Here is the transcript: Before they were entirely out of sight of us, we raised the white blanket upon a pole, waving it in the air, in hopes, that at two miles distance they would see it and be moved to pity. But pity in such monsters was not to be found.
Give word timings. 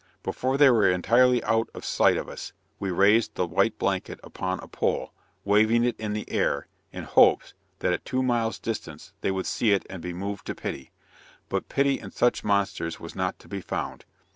Before 0.23 0.57
they 0.57 0.71
were 0.71 0.89
entirely 0.89 1.43
out 1.43 1.69
of 1.75 1.85
sight 1.85 2.17
of 2.17 2.27
us, 2.27 2.53
we 2.79 2.89
raised 2.89 3.35
the 3.35 3.45
white 3.45 3.77
blanket 3.77 4.19
upon 4.23 4.59
a 4.59 4.67
pole, 4.67 5.13
waving 5.45 5.83
it 5.83 5.95
in 5.99 6.13
the 6.13 6.27
air, 6.27 6.65
in 6.91 7.03
hopes, 7.03 7.53
that 7.81 7.93
at 7.93 8.03
two 8.03 8.23
miles 8.23 8.57
distance 8.57 9.13
they 9.21 9.29
would 9.29 9.45
see 9.45 9.73
it 9.73 9.85
and 9.91 10.01
be 10.01 10.11
moved 10.11 10.47
to 10.47 10.55
pity. 10.55 10.89
But 11.49 11.69
pity 11.69 11.99
in 11.99 12.09
such 12.09 12.43
monsters 12.43 12.99
was 12.99 13.13
not 13.15 13.37
to 13.37 13.47
be 13.47 13.61
found. 13.61 14.05